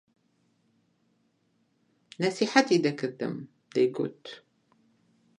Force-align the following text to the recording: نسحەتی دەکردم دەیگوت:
نسحەتی 2.21 2.83
دەکردم 2.85 3.35
دەیگوت: 3.73 4.23